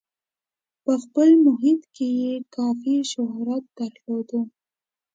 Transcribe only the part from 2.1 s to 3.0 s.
یې کافي